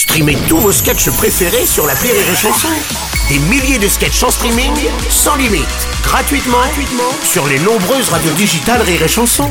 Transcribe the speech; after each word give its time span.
Streamez 0.00 0.38
tous 0.48 0.56
vos 0.56 0.72
sketchs 0.72 1.10
préférés 1.10 1.66
sur 1.66 1.86
la 1.86 1.92
Rire 1.92 2.14
et 2.14 2.34
Chanson. 2.34 2.68
Des 3.28 3.38
milliers 3.38 3.78
de 3.78 3.86
sketchs 3.86 4.22
en 4.22 4.30
streaming, 4.30 4.72
sans 5.10 5.36
limite, 5.36 5.66
gratuitement, 6.02 6.56
gratuitement 6.56 7.12
sur 7.22 7.46
les 7.46 7.58
nombreuses 7.58 8.08
radios 8.08 8.32
digitales 8.32 8.80
Rire 8.80 9.02
et 9.02 9.08
Chanson. 9.08 9.50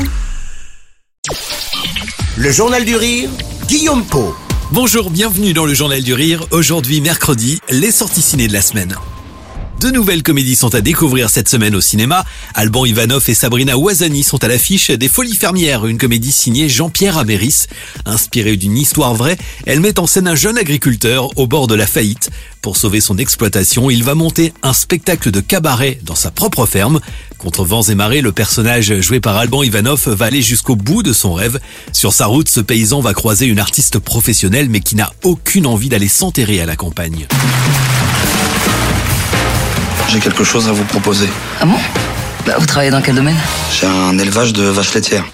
Le 2.36 2.50
Journal 2.50 2.84
du 2.84 2.96
Rire, 2.96 3.30
Guillaume 3.68 4.04
Po. 4.04 4.34
Bonjour, 4.72 5.10
bienvenue 5.10 5.52
dans 5.52 5.66
le 5.66 5.72
Journal 5.72 6.02
du 6.02 6.14
Rire. 6.14 6.44
Aujourd'hui, 6.50 7.00
mercredi, 7.00 7.60
les 7.68 7.92
sorties 7.92 8.20
ciné 8.20 8.48
de 8.48 8.52
la 8.52 8.60
semaine. 8.60 8.96
Deux 9.80 9.90
nouvelles 9.90 10.22
comédies 10.22 10.56
sont 10.56 10.74
à 10.74 10.82
découvrir 10.82 11.30
cette 11.30 11.48
semaine 11.48 11.74
au 11.74 11.80
cinéma. 11.80 12.26
Alban 12.52 12.84
Ivanov 12.84 13.24
et 13.28 13.34
Sabrina 13.34 13.78
Ouazani 13.78 14.22
sont 14.22 14.44
à 14.44 14.48
l'affiche 14.48 14.90
des 14.90 15.08
Folies 15.08 15.34
Fermières, 15.34 15.86
une 15.86 15.96
comédie 15.96 16.32
signée 16.32 16.68
Jean-Pierre 16.68 17.16
Améris. 17.16 17.64
Inspirée 18.04 18.58
d'une 18.58 18.76
histoire 18.76 19.14
vraie, 19.14 19.38
elle 19.64 19.80
met 19.80 19.98
en 19.98 20.06
scène 20.06 20.28
un 20.28 20.34
jeune 20.34 20.58
agriculteur 20.58 21.30
au 21.38 21.46
bord 21.46 21.66
de 21.66 21.74
la 21.74 21.86
faillite. 21.86 22.28
Pour 22.60 22.76
sauver 22.76 23.00
son 23.00 23.16
exploitation, 23.16 23.88
il 23.88 24.04
va 24.04 24.14
monter 24.14 24.52
un 24.62 24.74
spectacle 24.74 25.30
de 25.30 25.40
cabaret 25.40 25.98
dans 26.02 26.14
sa 26.14 26.30
propre 26.30 26.66
ferme. 26.66 27.00
Contre 27.38 27.64
vents 27.64 27.80
et 27.80 27.94
marées, 27.94 28.20
le 28.20 28.32
personnage 28.32 29.00
joué 29.00 29.18
par 29.18 29.38
Alban 29.38 29.62
Ivanov 29.62 30.10
va 30.10 30.26
aller 30.26 30.42
jusqu'au 30.42 30.76
bout 30.76 31.02
de 31.02 31.14
son 31.14 31.32
rêve. 31.32 31.58
Sur 31.94 32.12
sa 32.12 32.26
route, 32.26 32.50
ce 32.50 32.60
paysan 32.60 33.00
va 33.00 33.14
croiser 33.14 33.46
une 33.46 33.58
artiste 33.58 33.98
professionnelle 33.98 34.68
mais 34.68 34.80
qui 34.80 34.94
n'a 34.94 35.10
aucune 35.22 35.66
envie 35.66 35.88
d'aller 35.88 36.08
s'enterrer 36.08 36.60
à 36.60 36.66
la 36.66 36.76
campagne. 36.76 37.26
J'ai 40.12 40.18
quelque 40.18 40.42
chose 40.42 40.66
à 40.68 40.72
vous 40.72 40.84
proposer. 40.84 41.28
Ah 41.60 41.66
bon? 41.66 41.76
Bah, 42.44 42.54
Vous 42.58 42.66
travaillez 42.66 42.90
dans 42.90 43.00
quel 43.00 43.14
domaine? 43.14 43.36
J'ai 43.70 43.86
un 43.86 44.18
élevage 44.18 44.52
de 44.52 44.64
vaches 44.64 44.92
laitières. 44.94 45.24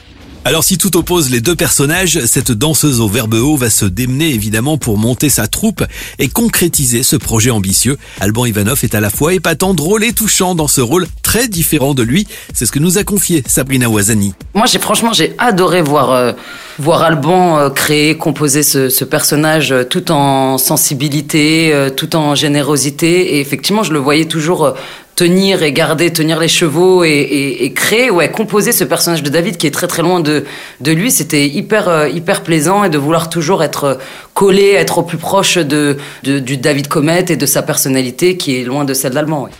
Alors 0.46 0.62
si 0.62 0.78
tout 0.78 0.96
oppose 0.96 1.28
les 1.28 1.40
deux 1.40 1.56
personnages, 1.56 2.24
cette 2.24 2.52
danseuse 2.52 3.00
au 3.00 3.08
verbe 3.08 3.34
haut 3.34 3.56
va 3.56 3.68
se 3.68 3.84
démener 3.84 4.32
évidemment 4.32 4.78
pour 4.78 4.96
monter 4.96 5.28
sa 5.28 5.48
troupe 5.48 5.82
et 6.20 6.28
concrétiser 6.28 7.02
ce 7.02 7.16
projet 7.16 7.50
ambitieux. 7.50 7.98
Alban 8.20 8.46
Ivanov 8.46 8.78
est 8.84 8.94
à 8.94 9.00
la 9.00 9.10
fois 9.10 9.34
épatant, 9.34 9.74
drôle 9.74 10.04
et 10.04 10.12
touchant 10.12 10.54
dans 10.54 10.68
ce 10.68 10.80
rôle 10.80 11.08
très 11.24 11.48
différent 11.48 11.94
de 11.94 12.04
lui. 12.04 12.28
C'est 12.54 12.64
ce 12.64 12.70
que 12.70 12.78
nous 12.78 12.96
a 12.96 13.02
confié 13.02 13.42
Sabrina 13.48 13.88
Ouazani. 13.90 14.34
Moi, 14.54 14.66
j'ai 14.66 14.78
franchement, 14.78 15.12
j'ai 15.12 15.34
adoré 15.36 15.82
voir 15.82 16.12
euh, 16.12 16.32
voir 16.78 17.02
Alban 17.02 17.58
euh, 17.58 17.70
créer, 17.70 18.16
composer 18.16 18.62
ce, 18.62 18.88
ce 18.88 19.04
personnage 19.04 19.72
euh, 19.72 19.84
tout 19.84 20.10
en 20.10 20.58
sensibilité, 20.58 21.72
euh, 21.72 21.90
tout 21.90 22.16
en 22.16 22.34
générosité. 22.34 23.36
Et 23.36 23.40
effectivement, 23.40 23.82
je 23.82 23.92
le 23.92 23.98
voyais 23.98 24.26
toujours 24.26 24.74
tenir 25.16 25.62
et 25.62 25.72
garder, 25.72 26.12
tenir 26.12 26.38
les 26.38 26.48
chevaux 26.48 27.02
et, 27.02 27.08
et, 27.08 27.64
et, 27.64 27.72
créer, 27.72 28.10
ouais, 28.10 28.30
composer 28.30 28.70
ce 28.72 28.84
personnage 28.84 29.22
de 29.22 29.30
David 29.30 29.56
qui 29.56 29.66
est 29.66 29.70
très 29.70 29.86
très 29.86 30.02
loin 30.02 30.20
de, 30.20 30.44
de 30.80 30.92
lui. 30.92 31.10
C'était 31.10 31.48
hyper 31.48 31.88
euh, 31.88 32.08
hyper 32.08 32.42
plaisant 32.42 32.84
et 32.84 32.90
de 32.90 32.98
vouloir 32.98 33.30
toujours 33.30 33.64
être 33.64 33.98
collé, 34.34 34.72
être 34.72 34.98
au 34.98 35.02
plus 35.02 35.18
proche 35.18 35.56
de, 35.56 35.96
de 36.22 36.38
du 36.38 36.58
David 36.58 36.88
Comet 36.88 37.24
et 37.30 37.36
de 37.36 37.46
sa 37.46 37.62
personnalité 37.62 38.36
qui 38.36 38.60
est 38.60 38.64
loin 38.64 38.84
de 38.84 38.92
celle 38.94 39.14
d'Allemand. 39.14 39.44
Ouais. 39.44 39.50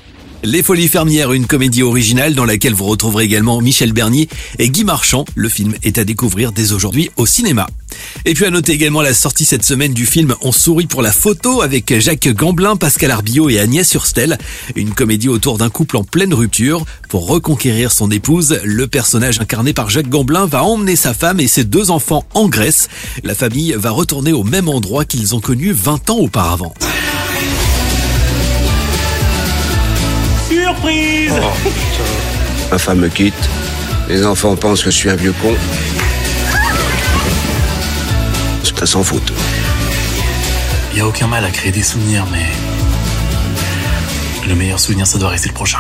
Les 0.43 0.63
Folies 0.63 0.89
Fermières, 0.89 1.33
une 1.33 1.47
comédie 1.47 1.83
originale 1.83 2.35
dans 2.35 2.45
laquelle 2.45 2.75
vous 2.75 2.85
retrouverez 2.85 3.25
également 3.25 3.61
Michel 3.61 3.93
Bernier 3.93 4.29
et 4.59 4.69
Guy 4.69 4.85
Marchand. 4.85 5.25
Le 5.35 5.49
film 5.49 5.75
est 5.83 5.99
à 5.99 6.05
découvrir 6.05 6.53
dès 6.53 6.73
aujourd'hui 6.73 7.11
au 7.17 7.27
cinéma. 7.27 7.67
Et 8.25 8.35
puis 8.35 8.45
à 8.45 8.51
noter 8.51 8.73
également 8.73 9.01
la 9.01 9.15
sortie 9.15 9.47
cette 9.47 9.65
semaine 9.65 9.95
du 9.95 10.05
film 10.05 10.35
On 10.43 10.53
sourit 10.53 10.87
pour 10.87 11.01
la 11.01 11.13
photo 11.13 11.63
avec 11.63 11.99
Jacques 11.99 12.29
Gamblin, 12.29 12.77
Pascal 12.77 13.11
Arbillot 13.11 13.49
et 13.49 13.59
Agnès 13.59 13.89
Surstel. 13.89 14.39
Une 14.77 14.93
comédie 14.93 15.29
autour 15.29 15.59
d'un 15.59 15.71
couple 15.71 15.97
en 15.97 16.05
pleine 16.05 16.35
rupture. 16.35 16.85
Pour 17.09 17.27
reconquérir 17.27 17.91
son 17.91 18.11
épouse, 18.11 18.61
le 18.63 18.87
personnage 18.87 19.41
incarné 19.41 19.73
par 19.73 19.91
Jacques 19.91 20.11
Gamblin 20.11 20.47
va 20.47 20.63
emmener 20.63 20.97
sa 20.97 21.15
femme 21.15 21.41
et 21.41 21.49
ses 21.49 21.65
deux 21.65 21.91
enfants 21.91 22.25
en 22.35 22.49
Grèce. 22.49 22.89
La 23.25 23.35
famille 23.35 23.75
va 23.77 23.91
retourner 23.91 24.33
au 24.33 24.45
même 24.45 24.69
endroit 24.69 25.05
qu'ils 25.05 25.35
ont 25.35 25.41
connu 25.41 25.73
20 25.73 26.11
ans 26.11 26.19
auparavant. 26.19 26.75
Surprise 30.67 31.33
oh, 31.41 31.69
Ma 32.73 32.79
femme 32.79 32.99
me 32.99 33.09
quitte. 33.09 33.35
Les 34.09 34.27
enfants 34.27 34.57
pensent 34.57 34.83
que 34.83 34.91
je 34.91 34.97
suis 34.97 35.09
un 35.09 35.15
vieux 35.15 35.33
con. 35.41 35.55
C'est 38.65 38.83
à 38.83 38.87
s'en 38.87 39.05
foutre. 39.05 39.33
Il 40.91 40.97
n'y 40.97 41.01
a 41.03 41.07
aucun 41.07 41.29
mal 41.29 41.45
à 41.45 41.51
créer 41.51 41.71
des 41.71 41.85
souvenirs, 41.85 42.27
mais 42.33 42.47
le 44.49 44.57
meilleur 44.57 44.81
souvenir, 44.81 45.07
ça 45.07 45.19
doit 45.19 45.29
rester 45.29 45.51
le 45.51 45.55
prochain. 45.55 45.79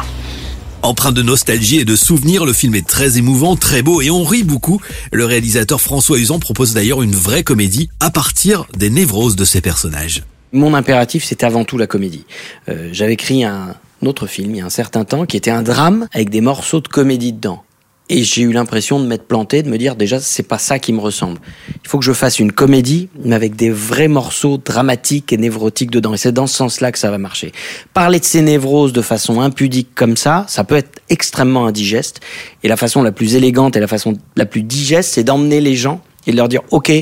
Empreint 0.83 1.11
de 1.11 1.23
nostalgie 1.23 1.81
et 1.81 1.85
de 1.85 1.97
souvenirs, 1.97 2.45
le 2.45 2.53
film 2.53 2.77
est 2.77 2.87
très 2.87 3.19
émouvant, 3.19 3.57
très 3.57 3.83
beau 3.83 4.01
et 4.03 4.11
on 4.11 4.23
rit 4.23 4.45
beaucoup. 4.45 4.81
Le 5.11 5.25
réalisateur 5.25 5.81
François 5.81 6.17
Usan 6.17 6.39
propose 6.39 6.75
d'ailleurs 6.75 7.03
une 7.03 7.17
vraie 7.17 7.43
comédie 7.43 7.91
à 7.99 8.13
partir 8.13 8.67
des 8.77 8.91
névroses 8.91 9.35
de 9.35 9.45
ses 9.45 9.61
personnages. 9.61 10.23
Mon 10.53 10.75
impératif, 10.75 11.25
c'est 11.25 11.43
avant 11.43 11.65
tout 11.65 11.77
la 11.77 11.89
comédie. 11.89 12.25
Euh, 12.69 12.91
J'avais 12.93 13.15
écrit 13.15 13.43
un, 13.43 13.75
autre 14.05 14.27
film 14.27 14.55
il 14.55 14.59
y 14.59 14.61
a 14.61 14.67
un 14.67 14.71
certain 14.71 15.05
temps 15.05 15.27
qui 15.27 15.37
était 15.37 15.51
un 15.51 15.63
drame 15.63 16.09
avec 16.13 16.31
des 16.31 16.41
morceaux 16.41 16.81
de 16.81 16.89
comédie 16.89 17.33
dedans. 17.33 17.63
Et 18.09 18.23
j'ai 18.23 18.43
eu 18.43 18.53
l'impression 18.53 19.01
de 19.01 19.07
m'être 19.07 19.27
planté, 19.27 19.65
de 19.65 19.69
me 19.69 19.79
dire 19.79 19.97
déjà 19.97 20.21
c'est 20.21 20.45
pas 20.45 20.59
ça 20.59 20.79
qui 20.79 20.93
me 20.93 21.01
ressemble. 21.01 21.41
Il 21.83 21.89
faut 21.89 21.99
que 21.99 22.05
je 22.05 22.13
fasse 22.13 22.39
une 22.39 22.53
comédie 22.53 23.09
mais 23.25 23.35
avec 23.35 23.57
des 23.57 23.71
vrais 23.71 24.07
morceaux 24.07 24.59
dramatiques 24.59 25.33
et 25.33 25.37
névrotiques 25.37 25.91
dedans. 25.91 26.15
Et 26.15 26.17
c'est 26.17 26.31
dans 26.31 26.47
ce 26.47 26.55
sens-là 26.55 26.93
que 26.93 27.01
ça 27.01 27.11
va 27.11 27.19
marcher. 27.19 27.51
Parler 27.95 28.21
de 28.21 28.25
ces 28.25 28.43
névroses 28.43 28.93
de 28.93 29.03
façon 29.03 29.41
impudique 29.41 29.89
comme 29.97 30.17
ça, 30.17 30.45
ça 30.49 30.63
peut 30.63 30.77
être 30.77 31.01
extrêmement 31.09 31.67
indigeste. 31.67 32.21
Et 32.63 32.69
la 32.69 32.77
façon 32.77 33.03
la 33.03 33.11
plus 33.11 33.35
élégante 33.35 33.77
et 33.77 33.81
la 33.81 33.89
façon 33.89 34.15
la 34.37 34.47
plus 34.47 34.63
digeste, 34.63 35.15
c'est 35.15 35.25
d'emmener 35.25 35.61
les 35.61 35.75
gens 35.75 36.01
et 36.29 36.31
de 36.31 36.37
leur 36.37 36.49
dire 36.49 36.63
ok, 36.71 36.93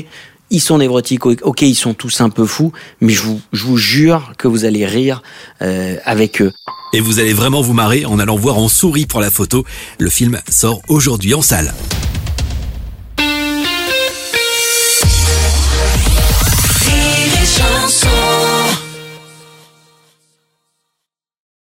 ils 0.55 0.61
sont 0.61 0.77
névrotiques, 0.77 1.25
ok, 1.25 1.61
ils 1.63 1.75
sont 1.75 1.93
tous 1.93 2.21
un 2.21 2.29
peu 2.29 2.45
fous, 2.45 2.71
mais 3.01 3.11
je 3.11 3.23
vous, 3.23 3.77
jure 3.77 4.31
que 4.37 4.47
vous 4.47 4.63
allez 4.63 4.85
rire 4.85 5.21
euh, 5.61 5.97
avec 6.05 6.41
eux. 6.41 6.53
Et 6.93 7.01
vous 7.01 7.19
allez 7.19 7.33
vraiment 7.33 7.61
vous 7.61 7.73
marrer 7.73 8.05
en 8.05 8.19
allant 8.19 8.37
voir 8.37 8.57
en 8.57 8.69
souris 8.69 9.05
pour 9.05 9.19
la 9.19 9.29
photo. 9.29 9.65
Le 9.99 10.09
film 10.09 10.39
sort 10.49 10.81
aujourd'hui 10.87 11.33
en 11.33 11.41
salle. 11.41 11.73